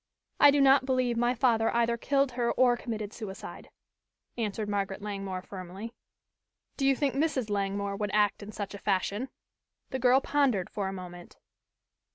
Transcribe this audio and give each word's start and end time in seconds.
"I 0.39 0.49
do 0.49 0.59
not 0.59 0.87
believe 0.87 1.15
my 1.15 1.35
father 1.35 1.71
either 1.75 1.95
killed 1.95 2.31
her 2.31 2.51
or 2.53 2.75
committed 2.75 3.13
suicide," 3.13 3.69
answered 4.35 4.67
Margaret 4.67 5.03
Langmore 5.03 5.43
firmly. 5.43 5.93
"Do 6.75 6.87
you 6.87 6.95
think 6.95 7.13
Mrs. 7.13 7.51
Langmore 7.51 7.95
would 7.97 8.09
act 8.11 8.41
in 8.41 8.51
such 8.51 8.73
a 8.73 8.79
fashion?" 8.79 9.29
The 9.91 9.99
girl 9.99 10.19
pondered 10.19 10.71
for 10.71 10.87
a 10.87 10.91
moment. 10.91 11.37